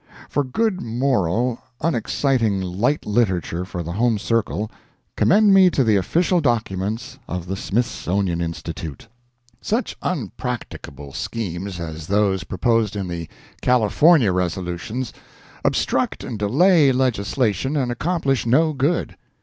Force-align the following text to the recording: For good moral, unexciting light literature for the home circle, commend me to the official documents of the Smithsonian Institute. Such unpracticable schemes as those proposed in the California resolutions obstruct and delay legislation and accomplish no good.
For 0.29 0.43
good 0.43 0.81
moral, 0.81 1.59
unexciting 1.79 2.59
light 2.59 3.05
literature 3.05 3.65
for 3.65 3.83
the 3.83 3.91
home 3.91 4.17
circle, 4.17 4.71
commend 5.15 5.53
me 5.53 5.69
to 5.69 5.83
the 5.83 5.95
official 5.95 6.41
documents 6.41 7.19
of 7.27 7.45
the 7.45 7.55
Smithsonian 7.55 8.41
Institute. 8.41 9.07
Such 9.61 9.95
unpracticable 10.01 11.13
schemes 11.13 11.79
as 11.79 12.07
those 12.07 12.43
proposed 12.45 12.95
in 12.95 13.07
the 13.09 13.29
California 13.61 14.31
resolutions 14.33 15.13
obstruct 15.63 16.23
and 16.23 16.39
delay 16.39 16.91
legislation 16.91 17.77
and 17.77 17.91
accomplish 17.91 18.47
no 18.47 18.73
good. 18.73 19.15